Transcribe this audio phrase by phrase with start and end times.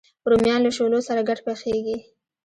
[0.29, 1.97] رومیان له شولو سره ګډ پخېږي